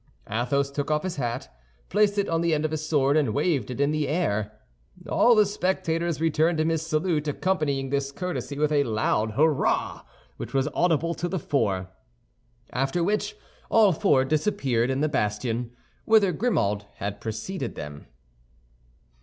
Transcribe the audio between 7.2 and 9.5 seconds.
accompanying this courtesy with a loud